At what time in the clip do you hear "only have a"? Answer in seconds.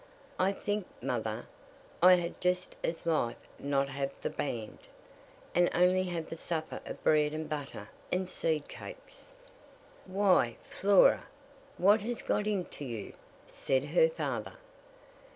5.75-6.35